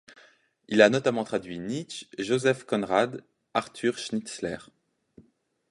[0.67, 4.57] Il a notamment traduit Nietzsche, Joseph Conrad, Arthur Schnitzler.